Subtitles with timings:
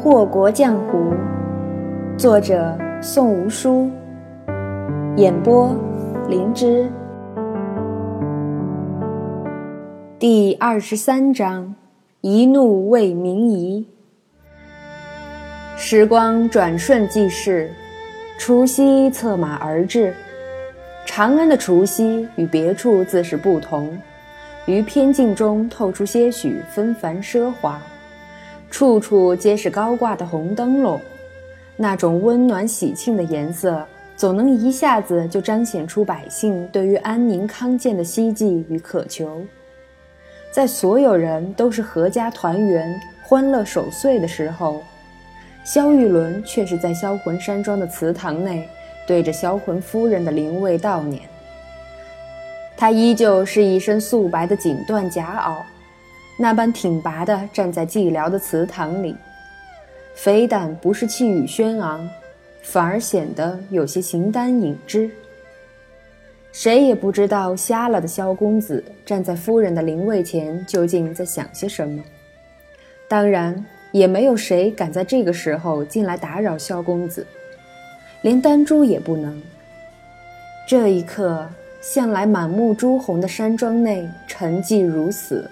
[0.00, 1.12] 祸国江湖，
[2.16, 3.90] 作者宋无书，
[5.16, 5.74] 演播
[6.28, 6.88] 灵芝。
[10.16, 11.74] 第二十三章：
[12.20, 13.84] 一怒为民夷。
[15.76, 17.68] 时光转瞬即逝，
[18.38, 20.14] 除夕策马而至。
[21.06, 23.98] 长安的除夕与别处自是不同，
[24.64, 27.82] 于偏静中透出些许纷繁奢华。
[28.70, 31.00] 处处皆是高挂的红灯笼，
[31.76, 33.84] 那种温暖喜庆的颜色，
[34.16, 39.42] 总能一下子就彰显出百姓对于安宁康健的希冀与渴求。
[40.50, 44.82] 在所有人都是阖家团圆、欢乐守岁的时候，
[45.64, 48.68] 萧玉伦却是在销魂山庄的祠堂内，
[49.06, 51.22] 对着销魂夫人的灵位悼念。
[52.76, 55.62] 他依旧是一身素白的锦缎夹袄。
[56.40, 59.16] 那般挺拔地站在寂寥的祠堂里，
[60.14, 62.08] 非但不是气宇轩昂，
[62.62, 65.10] 反而显得有些形单影只。
[66.52, 72.02] 谁也不知道瞎了的萧公子站在夫人的灵位前究竟在想些什么。
[73.08, 77.26] 当然，也没有谁敢在这个时候进来打扰萧公子，
[78.22, 79.42] 连丹珠也不能。
[80.68, 81.48] 这一刻，
[81.80, 85.50] 向来满目朱红的山庄内沉寂如死。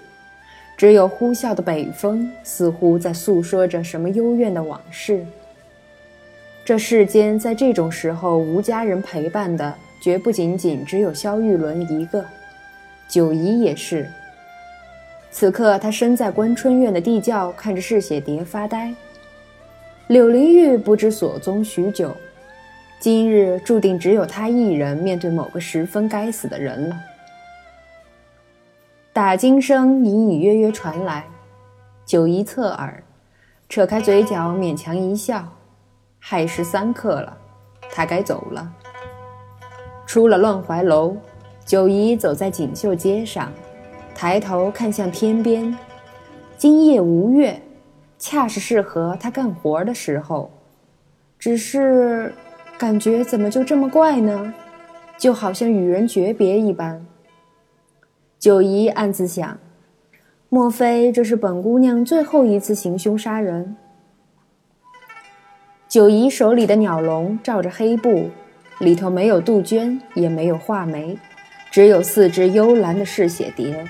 [0.77, 5.25] 只有呼啸的北风，似乎在诉说着什么幽怨的往事。
[6.63, 12.23] 这世间在这种时候无家人陪伴的，绝不仅仅只有萧玉伦一个，
[13.09, 14.07] 九姨也是。
[15.31, 18.93] 此刻，他身在关春院的地窖，看着嗜血蝶发呆。
[20.07, 22.15] 柳灵玉不知所踪许久，
[22.99, 26.97] 今日注定只有他一人面对某个十分该死的人了。
[29.17, 31.25] 打金声隐隐约约传来，
[32.05, 33.03] 九姨侧耳，
[33.67, 35.43] 扯开嘴角，勉强一笑。
[36.19, 37.35] 亥时三刻了，
[37.91, 38.71] 他该走了。
[40.05, 41.17] 出了乱怀楼，
[41.65, 43.51] 九姨走在锦绣街上，
[44.13, 45.75] 抬头看向天边。
[46.55, 47.59] 今夜无月，
[48.19, 50.51] 恰是适合他干活的时候。
[51.39, 52.35] 只是，
[52.77, 54.53] 感觉怎么就这么怪呢？
[55.17, 57.03] 就好像与人诀别一般。
[58.39, 59.57] 九姨暗自想：
[60.47, 63.75] 莫非这是本姑娘最后一次行凶杀人？
[65.87, 68.29] 九姨手里的鸟笼罩着黑布，
[68.77, 71.17] 里头没有杜鹃，也没有画眉，
[71.71, 73.83] 只有四只幽蓝的嗜血蝶。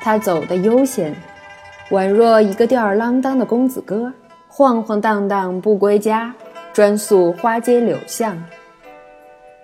[0.00, 1.14] 她走得悠闲，
[1.90, 4.12] 宛若一个吊儿郎当的公子哥，
[4.48, 6.34] 晃晃荡荡不归家，
[6.72, 8.36] 专宿花街柳巷。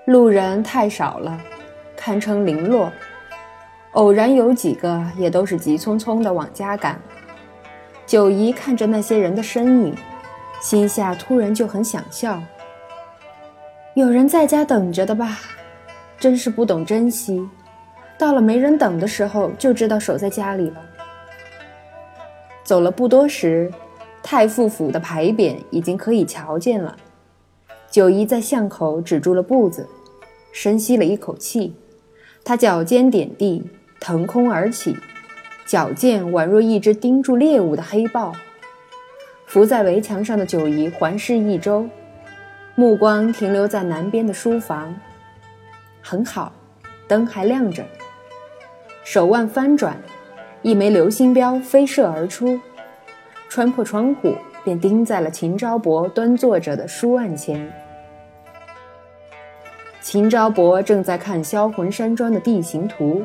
[0.04, 1.36] 路人太少了，
[1.96, 2.92] 堪称零落。
[3.92, 7.00] 偶然有几个，也都是急匆匆地往家赶。
[8.06, 9.94] 九姨看着那些人的身影，
[10.60, 12.40] 心下突然就很想笑。
[13.94, 15.38] 有人在家等着的吧？
[16.20, 17.48] 真是不懂珍惜，
[18.18, 20.76] 到了没人等的时候，就知道守在家里了。
[22.62, 23.72] 走了不多时，
[24.22, 26.96] 太傅府的牌匾已经可以瞧见了。
[27.90, 29.88] 九姨在巷口止住了步子，
[30.52, 31.74] 深吸了一口气，
[32.44, 33.64] 她脚尖点地。
[34.00, 34.96] 腾空而起，
[35.66, 38.32] 矫健宛若一只盯住猎物的黑豹。
[39.46, 41.88] 伏在围墙上的九姨环视一周，
[42.74, 44.94] 目光停留在南边的书房。
[46.02, 46.52] 很好，
[47.06, 47.84] 灯还亮着。
[49.04, 49.96] 手腕翻转，
[50.62, 52.60] 一枚流星镖飞射而出，
[53.48, 57.72] 穿破窗户，便钉在了秦昭伯端坐着的书案前。
[60.02, 63.22] 秦昭伯正在看销魂山庄的地形图。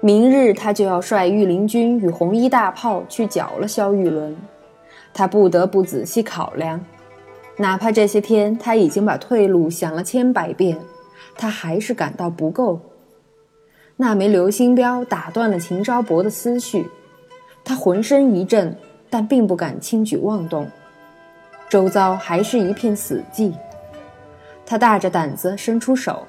[0.00, 4.36] 明日他就要率御林军与红衣大炮去剿了萧玉伦，
[5.12, 6.80] 他不得不仔细考量。
[7.56, 10.78] 哪怕这些天他已经把退路想了千百遍，
[11.36, 12.78] 他还是感到不够。
[13.96, 16.86] 那枚流星镖打断了秦昭伯的思绪，
[17.64, 18.72] 他浑身一震，
[19.10, 20.70] 但并不敢轻举妄动。
[21.68, 23.52] 周遭还是一片死寂。
[24.64, 26.24] 他大着胆子伸出手，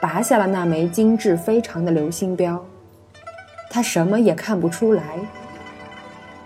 [0.00, 2.64] 拔下了那枚精致非常的流星镖。
[3.70, 5.02] 他什么也看不出来，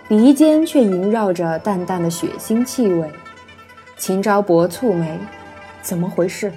[0.08, 3.10] 鼻尖却萦绕着淡淡的血腥气味。
[3.96, 5.19] 秦昭伯蹙眉，
[5.80, 6.52] 怎么回事？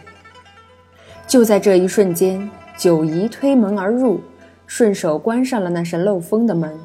[1.27, 4.19] 就在这一瞬间，九姨推门而入，
[4.65, 6.77] 顺手关上了那扇漏风的门。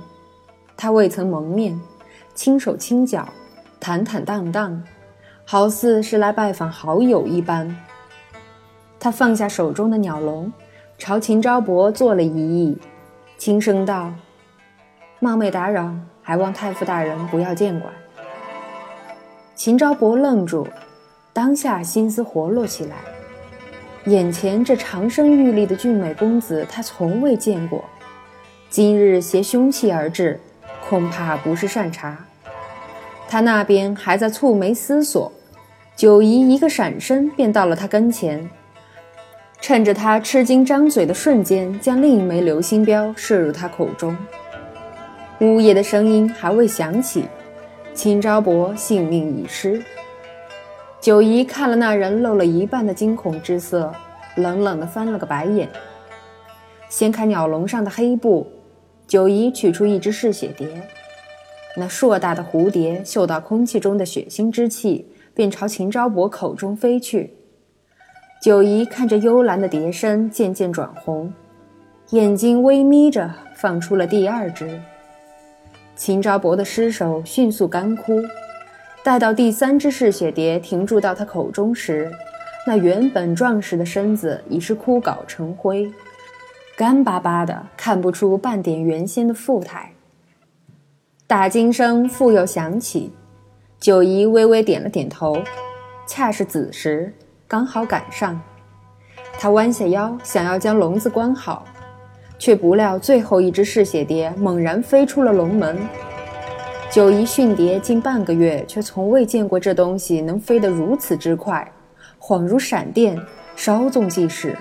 [0.76, 1.80] 他未曾蒙面，
[2.34, 3.26] 轻手轻脚，
[3.80, 4.82] 坦坦荡荡，
[5.44, 7.74] 好似是来拜访好友一般。
[8.98, 10.52] 他放下手中的鸟笼，
[10.98, 12.78] 朝秦昭伯做了一揖。
[13.40, 14.12] 轻声道
[15.18, 17.90] ：“冒昧打扰，还望太傅大人不要见怪。”
[19.56, 20.68] 秦昭伯愣住，
[21.32, 22.96] 当下心思活络起来。
[24.04, 27.82] 眼前这长生玉立的俊美公子，他从未见过。
[28.68, 30.38] 今日携凶器而至，
[30.86, 32.18] 恐怕不是善茬。
[33.26, 35.32] 他那边还在蹙眉思索，
[35.96, 38.50] 九姨一个闪身便到了他跟前，
[39.60, 44.16] 趁着他吃惊张嘴的瞬间，将另一枚流星镖射入他口中。
[45.40, 47.24] 呜咽的声音还未响起，
[47.94, 49.82] 秦昭伯性命已失。
[51.00, 53.92] 九姨看了那人露了一半的惊恐之色，
[54.36, 55.68] 冷冷地翻了个白眼。
[56.88, 58.46] 掀开鸟笼上的黑布，
[59.06, 60.66] 九姨取出一只嗜血蝶。
[61.76, 67.34] 那硕大的蝴蝶嗅到空气中的血腥之气，便朝秦昭伯口中飞去。
[68.40, 71.30] 九姨看着幽蓝的蝶身渐渐转红，
[72.08, 74.80] 眼睛微眯着，放出了第二只。
[75.94, 78.18] 秦昭伯的尸首迅速干枯。
[79.02, 82.10] 待到第三只嗜血蝶停住到他口中时，
[82.66, 85.92] 那原本壮实的身子已是枯槁成灰，
[86.76, 89.92] 干巴巴的，看不出半点原先的富态。
[91.26, 93.12] 打惊声复又响起，
[93.78, 95.42] 九姨微微点了点头，
[96.06, 97.12] 恰是子时，
[97.50, 98.40] 刚好赶上。
[99.36, 101.66] 他弯下腰，想要将笼子关好，
[102.38, 105.76] 却不料最后一只嗜血蝶猛然飞出了笼门。
[106.92, 111.68] 九姨训蝶近半个月，却从未见过这东西能飞得如此之快，
[112.20, 113.20] 恍如闪电，
[113.56, 114.56] 稍纵即逝。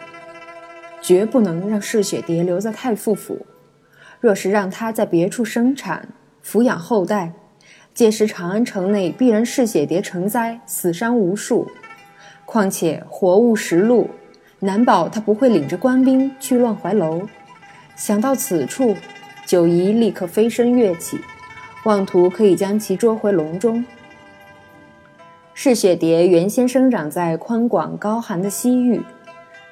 [0.99, 3.45] 绝不能让嗜血蝶留在太傅府，
[4.19, 6.09] 若是让它在别处生产、
[6.43, 7.33] 抚养后代，
[7.93, 11.69] 届时长安城内必然嗜血蝶成灾，死伤无数。
[12.51, 14.09] 况且活物食禄，
[14.61, 17.21] 难保他不会领着官兵去乱怀楼。
[17.95, 18.95] 想到此处，
[19.45, 21.19] 九姨立刻飞身跃起。
[21.83, 23.85] 妄图可以将其捉回笼中。
[25.53, 28.99] 嗜血蝶原先生长在宽广高寒的西域，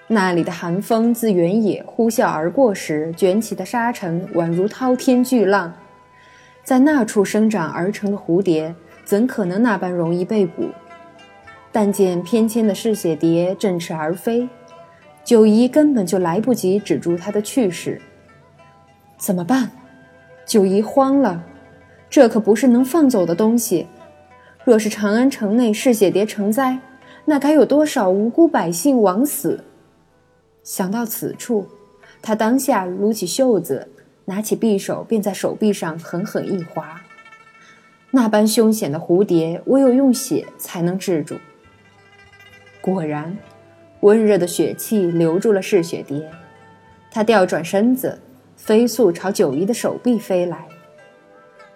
[0.06, 5.73] 那里的寒风自原野呼啸而过时卷起的沙尘宛如滔天巨浪，
[6.63, 10.69] 在那处生长而成的蝴蝶，怎可能那般容易被捕？
[11.71, 14.47] 但见翩跹的嗜血蝶振翅而飞，
[15.23, 18.01] 九姨根本就来不及止住它的去势。
[19.17, 19.71] 怎么办？
[20.45, 21.43] 九姨慌了。
[22.09, 23.85] 这可不是能放走的东西。
[24.63, 26.79] 若是长安城内嗜血蝶成灾，
[27.25, 29.63] 那该有多少无辜百姓枉死？
[30.63, 31.67] 想到此处，
[32.21, 33.89] 他当下撸起袖子，
[34.25, 37.01] 拿起匕首，便在手臂上狠狠一划。
[38.11, 41.35] 那般凶险的蝴蝶，唯有用血才能制住。
[42.87, 43.37] 果然，
[43.99, 46.31] 温热的血气留住了嗜血蝶，
[47.11, 48.17] 它调转身子，
[48.55, 50.65] 飞速朝九姨的手臂飞来。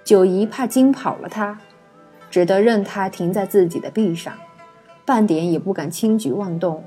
[0.06, 1.60] 九姨怕惊跑了他，
[2.30, 4.34] 只得任他停在自己的臂上，
[5.04, 6.82] 半点也不敢轻举妄动。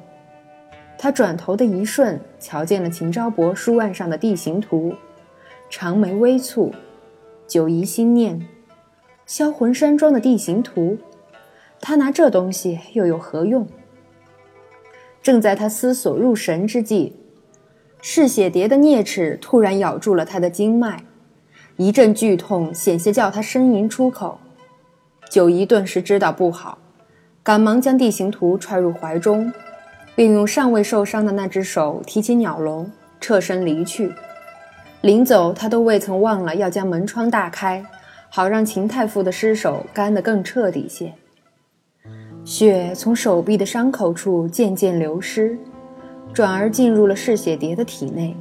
[0.97, 4.95] 他转头的一瞬，瞧见了秦昭伯书案上的地形图，
[5.69, 6.73] 长眉微蹙。
[7.47, 8.49] 九姨心念：
[9.27, 10.97] 销魂山庄的地形图，
[11.79, 13.69] 他拿这东西又有何用？
[15.25, 17.15] 正在他思索入神之际，
[18.03, 21.03] 嗜血蝶的啮齿突然咬住了他的经脉。
[21.79, 24.39] 一阵剧痛，险些叫他呻吟出口。
[25.31, 26.77] 九姨顿时知道不好，
[27.43, 29.51] 赶忙将地形图揣入怀中，
[30.15, 34.13] 并用尚未受伤的那只手提起鸟笼，侧身离去。
[35.01, 37.83] 临走，他都未曾忘了要将门窗大开，
[38.29, 41.15] 好让秦太傅的尸首干得更彻底些。
[42.45, 45.59] 血从手臂的伤口处渐渐流失，
[46.33, 48.37] 转而进入了嗜血蝶的体内。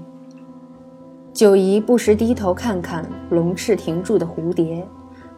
[1.34, 4.86] 九姨不时低头看看龙翅停住的蝴蝶，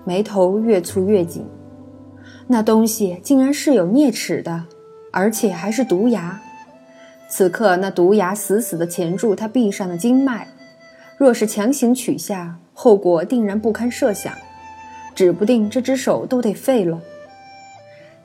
[0.03, 1.45] 眉头越蹙越紧。
[2.47, 4.65] 那东西竟然是有啮齿的，
[5.11, 6.41] 而且还是毒牙。
[7.29, 10.47] 此刻那毒牙死死地钳住他臂上的经脉，
[11.17, 14.33] 若是强行取下，后果定然不堪设想，
[15.13, 16.99] 指不定这只手都得废了。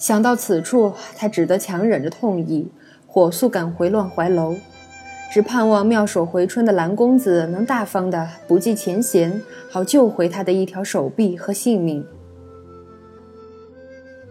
[0.01, 2.69] 想到此处，他只得强忍着痛意，
[3.07, 4.57] 火速赶回乱怀楼。
[5.31, 12.05] 只盼望妙手回春的蓝公子能大方的不计前嫌，好救回他的一条手臂和性命。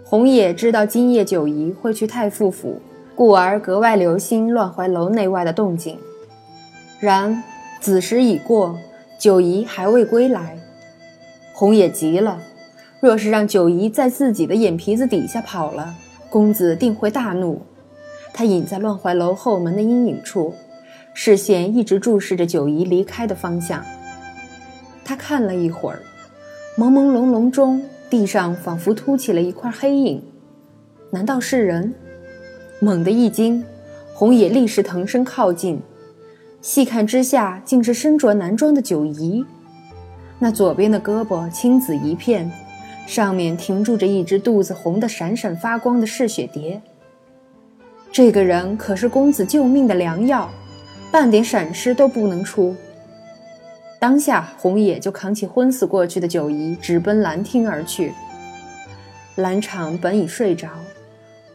[0.03, 2.81] 红野知道今夜九姨会去太傅府，
[3.15, 5.99] 故而格外留心乱怀楼内外的动静。
[6.99, 7.43] 然
[7.79, 8.75] 子时已过，
[9.19, 10.57] 九姨还未归来，
[11.53, 12.39] 红野急了。
[12.99, 15.95] 若是让九姨在自己的眼皮子底下跑了，
[16.29, 17.61] 公子定会大怒。
[18.33, 20.53] 他隐在乱怀楼后门的阴影处。
[21.13, 23.83] 视线一直注视着九姨离开的方向。
[25.03, 25.99] 他看了一会儿，
[26.77, 30.23] 朦朦胧胧中地上仿佛凸起了一块黑影，
[31.09, 31.93] 难道是人？
[32.79, 33.65] 猛地一惊，
[34.13, 35.81] 红野立时腾身靠近，
[36.61, 39.43] 细看之下，竟是身着男装的九姨。
[40.37, 42.49] 那左边的胳膊青紫一片，
[43.09, 46.79] 上面停住着一只肚子红得闪闪发光的嗜血蝶。
[48.11, 50.47] 这个人可是公子救命的良药，
[51.11, 52.75] 半点闪失都不能出。
[53.99, 58.13] 当下，红野就扛起昏死过去的九姨，直奔兰厅而去。
[59.37, 60.69] 兰场本已睡着，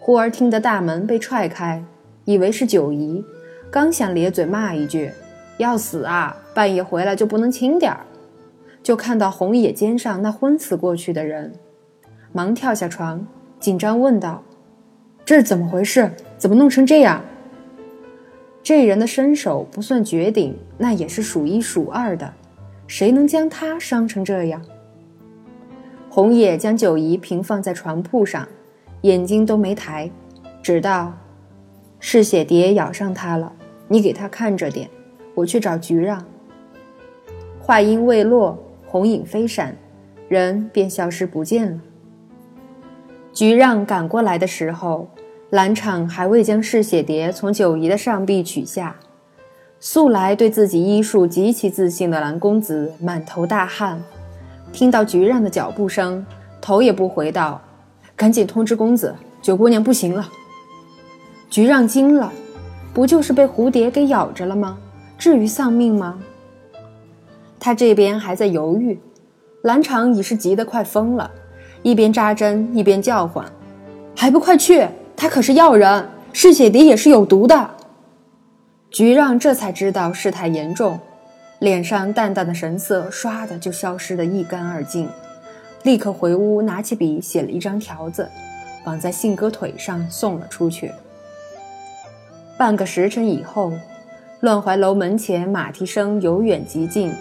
[0.01, 1.81] 忽而听得大门被踹开，
[2.25, 3.25] 以为是九姨，
[3.71, 5.13] 刚想咧嘴骂一句
[5.59, 8.01] “要死啊，半夜回来就不能轻点儿”，
[8.85, 11.55] 就看到红野肩上那昏死过去的人，
[12.33, 13.27] 忙跳下床，
[13.59, 14.43] 紧张问道
[15.25, 16.13] ：“这是怎么回事？
[16.37, 17.25] 怎么弄成这样？”
[18.63, 22.35] 这人的身手不算绝顶，那也是数一数二的，
[22.87, 24.63] 谁能将他伤成这样？
[26.11, 28.47] 红叶将九姨平放在床铺上，
[29.01, 30.11] 眼睛都没抬，
[30.63, 31.15] 只道
[31.99, 33.51] ：“嗜血蝶咬上他了，
[33.89, 34.91] 你给他看着点，
[35.35, 36.23] 我去找菊让。”
[37.61, 38.59] 话音未落，
[38.95, 39.77] 红影飞闪，
[40.29, 41.81] 人便消失不见了。
[43.33, 45.09] 菊让赶过来的时候。
[45.51, 48.97] 兰场还未将嗜血蝶从九姨的上臂取下，
[49.79, 54.01] 素来对自己医术极其自信的蓝公子满头大汗，
[54.73, 56.25] 听到菊让的脚步声，
[56.61, 57.61] 头也不回道
[58.17, 60.29] ：“赶紧通知公子，九姑娘不行了。”
[61.51, 62.33] 菊让惊了，
[62.93, 64.79] 不就是被蝴蝶给咬着了吗？
[65.19, 66.19] 至于丧命吗？
[67.59, 68.99] 他这边还在犹豫，
[69.63, 71.31] 兰场已是急得快疯了，
[71.83, 73.45] 一边扎针一边叫唤
[74.17, 77.71] ：“还不快去！”他可是药人，嗜血蝶也是有毒的。
[78.91, 80.99] 菊让这才知道事态严重，
[81.61, 85.09] 脸上淡淡的神色唰的就消失得一干二净，
[85.85, 88.29] 立刻回屋拿起笔写了一张条子，
[88.85, 90.91] 绑在信鸽腿上送了出去。
[92.57, 93.73] 半个时辰以后，
[94.41, 97.13] 乱怀楼门前马蹄声由远及近，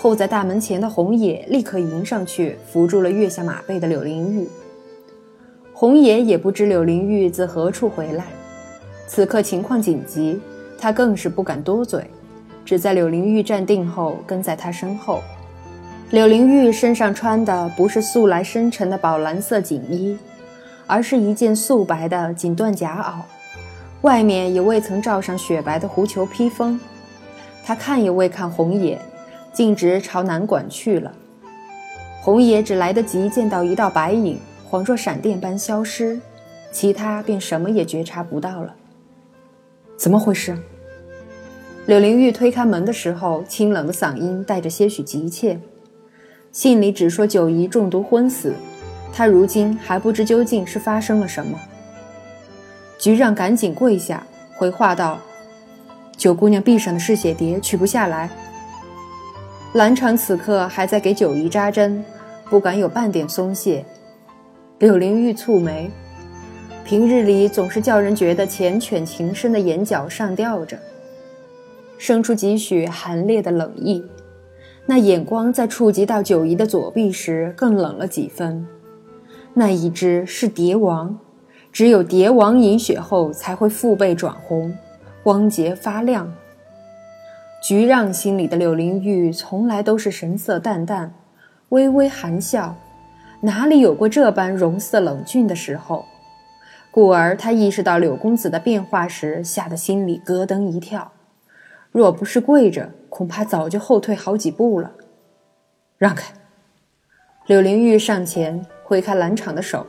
[0.00, 4.48] 候在大门前的红野立刻迎上去扶住了跃下马背的柳灵玉。
[5.72, 8.24] 红野也不知柳灵玉自何处回来，
[9.08, 10.40] 此刻情况紧急，
[10.78, 12.04] 他更是不敢多嘴，
[12.64, 15.20] 只在柳灵玉站定后跟在他身后。
[16.10, 20.16] 柳灵玉身上穿的不是素来深沉的宝蓝色锦衣，
[20.86, 23.22] 而是一件素白的锦缎夹袄，
[24.02, 26.78] 外面也未曾罩上雪白的狐裘披风。
[27.64, 28.98] 他看也未看红野，
[29.52, 31.12] 径直朝南馆去了。
[32.20, 34.38] 红爷只来得及见到一道白影。
[34.70, 36.20] 恍若闪电般消失，
[36.70, 38.74] 其他便什么也觉察不到了。
[39.96, 40.58] 怎么回事？
[41.86, 45.58] 柳灵玉推开门的时候，清冷的嗓音带着些许急切。
[46.52, 48.52] 信里只说九姨中毒昏死，
[49.10, 51.58] 他如今还不知究竟是发生了什么。
[52.98, 55.18] 局让赶紧跪下回话道
[56.14, 58.28] ：“九姑娘臂上的嗜血蝶取不下来。”
[59.74, 62.02] 兰场此刻还在给九姨扎针，
[62.48, 63.84] 不敢有半点松懈。
[64.78, 65.90] 柳灵玉蹙眉，
[66.84, 70.78] 平日里总是叫人觉得缱绻情深的眼角上吊着，
[71.98, 74.02] 生出几许寒冽的冷意。
[74.86, 78.66] 那眼光在触及到九姨的左臂时，更冷了几分。
[79.52, 81.18] 那一只是蝶王，
[81.70, 84.72] 只有蝶王饮血后才会腹背转红，
[85.22, 86.32] 光洁发亮。
[87.60, 91.12] 菊让心里的柳灵玉从来都是神色淡淡，
[91.70, 92.76] 微微含笑。
[93.40, 96.04] 哪里有过这般容色冷峻的时候？
[96.90, 101.12] 故而他意识到柳公子的变化时，吓得心里咯噔一跳。
[101.90, 104.92] 若不是跪着，恐怕早就后退好几步了。
[105.98, 106.32] 让开！
[107.46, 109.84] 柳灵玉上前挥开兰场的手，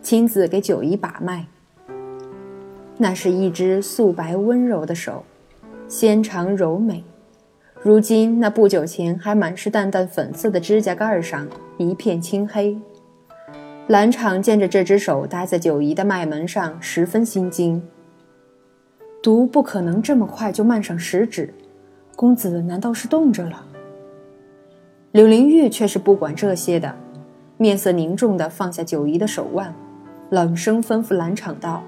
[0.00, 1.46] 亲自给九姨把脉。
[2.96, 5.24] 那是一只素白温柔的手，
[5.88, 7.04] 纤长柔美。
[7.80, 12.76] 如今那不久前还满是淡淡粉色的指甲盖上，一片青黑。
[13.86, 17.80] 兰场见着这只手搭在九姨的脉门上，十分心惊。
[19.22, 21.54] 毒不可能这么快就漫上食指，
[22.16, 23.64] 公子难道是冻着了？
[25.12, 26.94] 柳灵玉却是不管这些的，
[27.56, 29.72] 面色凝重地放下九姨的手腕，
[30.30, 31.84] 冷声吩咐兰场道：“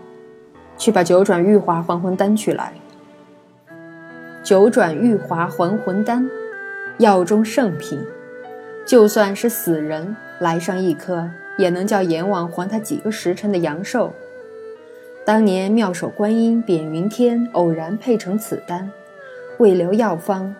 [0.78, 2.72] 去把九转玉华还魂丹取来。”
[4.42, 6.28] 九转玉华还魂丹，
[6.98, 8.00] 药中圣品，
[8.84, 11.30] 就算是死人来上一颗。
[11.58, 14.14] 也能叫阎王还他几个时辰的阳寿。
[15.26, 18.90] 当年妙手观音扁云天偶然配成此丹，
[19.58, 20.54] 未留药方，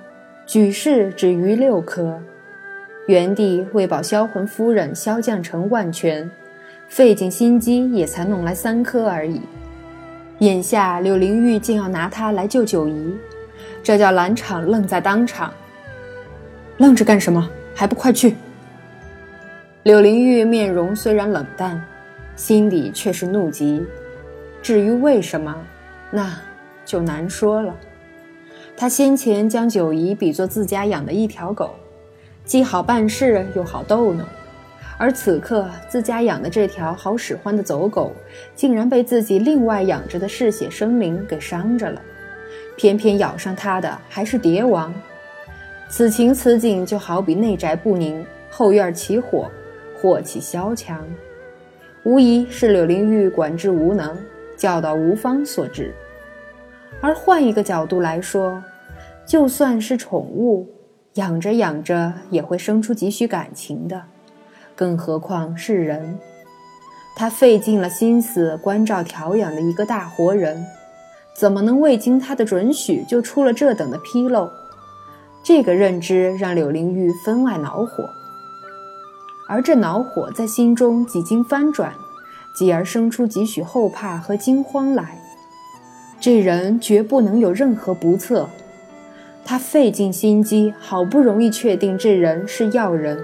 [0.45, 2.21] 举世只余六颗。
[3.07, 6.31] 原地为保销魂夫人萧将成万全，
[6.87, 9.41] 费尽心机也才弄来三颗而已。
[10.41, 13.17] 眼下柳灵玉竟要拿它来救九姨，
[13.83, 15.53] 这叫兰场愣在当场。
[16.79, 17.49] 愣着干什么？
[17.75, 18.37] 还不快去！
[19.83, 21.83] 柳灵玉面容虽然冷淡，
[22.37, 23.85] 心里却是怒极。
[24.63, 25.55] 至于为什么，
[26.11, 26.37] 那
[26.85, 27.75] 就难说了。
[28.77, 31.75] 他先前将九姨比作自家养的一条狗，
[32.45, 34.27] 既好办事又好逗弄，
[34.99, 38.13] 而此刻自家养的这条好使唤的走狗，
[38.55, 42.01] 竟然被自己另外养着的嗜血生灵给伤着了，
[42.81, 44.91] 偏偏咬上他的还是蝶王。
[45.91, 49.51] 此情此景，就好比内宅不宁，后院起火，
[50.01, 51.07] 祸起萧墙，
[52.05, 54.17] 无疑是柳灵玉管制无能，
[54.57, 55.95] 教导无方所致。
[57.03, 58.65] 而换一个角度来说，
[59.27, 60.67] 就算是宠物，
[61.15, 64.01] 养着养着也会生出几许感情的，
[64.75, 66.19] 更何况是人。
[67.15, 70.65] 他费尽了心思关照调养的一个大活人，
[71.40, 74.50] 怎么能未经他的准许就出了这等的纰漏？
[75.42, 78.11] 这个认知让柳灵玉分外恼火，
[79.49, 81.94] 而这恼火在心中几经翻转，
[82.54, 85.18] 继而生出几许后怕和惊慌来。
[86.20, 88.47] 这人绝不能有任何不测。
[89.42, 93.18] 他费尽心机，好不容易确定这人是药人，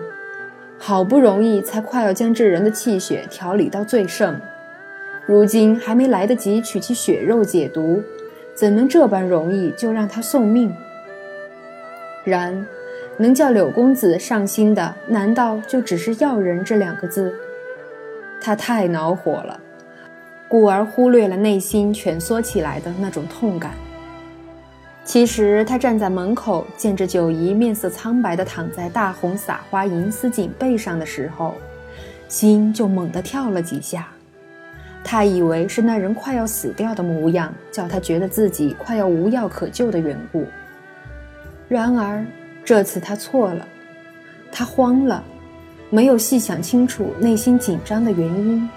[0.78, 4.40] 好不容易才快要将这人的气血调理到最盛，
[5.26, 8.00] 如今还没来得及取其血肉解毒，
[8.54, 10.72] 怎能这般容易就让他送命？
[12.24, 12.64] 然，
[13.18, 17.34] 能叫柳公子上心的，难道就只是“要人”这两个字？
[18.40, 19.58] 他太恼火了，
[20.48, 23.72] 故而忽略了内心蜷缩起来的那种痛感。
[25.04, 31.54] 其实他站在门口，见着九姨面色苍白地躺在大红撒花银丝锦被上的时候，
[32.28, 34.08] 心就猛地跳了几下。
[35.04, 40.44] 他以为是那人快要死掉的模样，叫他觉得自己快要无药可救的缘故。
[41.68, 42.24] 然而，
[42.64, 43.66] 这次他错了，
[44.50, 45.22] 他慌了，
[45.90, 48.68] 没有细想清楚内心紧张的原因。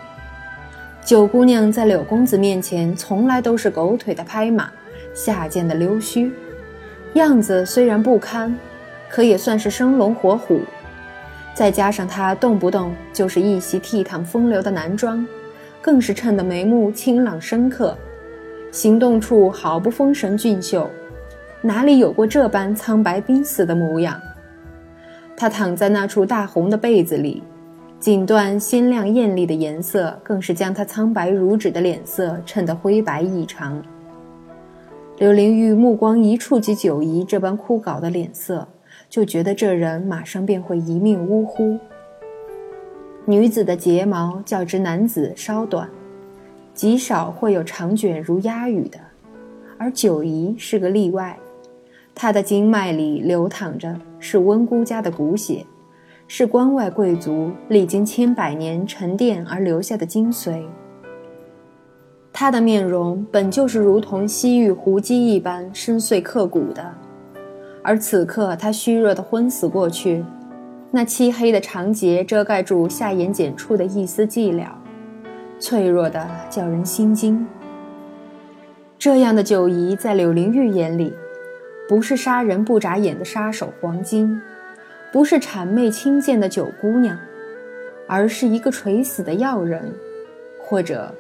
[1.04, 4.70] 九姑娘在柳公子面前从来都是狗腿的拍马，
[5.16, 6.32] 下贱的溜须，
[7.14, 8.56] 样子虽然不堪，
[9.10, 10.62] 可也算是生龙活虎。
[11.56, 15.26] 再加上她动不动就是一袭倜傥风流的男装，
[15.82, 17.98] 更是衬得眉目清朗深刻，
[18.72, 20.90] 行动处毫不风神俊秀。
[21.62, 24.20] 哪里有过这般苍白濒死的模样？
[25.36, 27.42] 他躺在那处大红的被子里，
[28.00, 33.82] 锦缎鲜亮艳丽的颜色，更是将他苍白如纸的脸色衬得灰白异常。
[35.18, 38.68] 柳灵玉目光一触及九姨这般枯槁的脸色，
[39.10, 41.78] 就觉得这人马上便会一命呜呼。
[43.30, 45.88] 女子的睫毛较之男子稍短，
[46.74, 48.98] 极少会有长卷如鸦羽的，
[49.78, 51.38] 而九姨是个例外。
[52.16, 55.64] 她的经脉里流淌着是温姑家的骨血，
[56.28, 60.64] 是关外贵族历经千百年沉淀而留下的精髓。
[62.34, 66.92] 他的面容本就是如同西域胡姬一般深邃刻骨的，
[67.84, 70.26] 而此刻他虚弱的昏死过去，
[70.92, 74.68] 那漆黑的长睫遮盖住下眼睑处的一丝寂寥，
[75.60, 77.46] 脆弱的叫人心惊。
[78.98, 81.14] 这样的九姨在柳灵玉眼里。
[81.88, 84.40] 不是杀人不眨眼的杀手黄金，
[85.12, 87.18] 不是谄媚轻贱的九姑娘，
[88.08, 89.92] 而是一个垂死的药人，
[90.62, 91.12] 或者，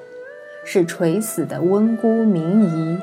[0.63, 2.99] 是垂死的温姑明仪。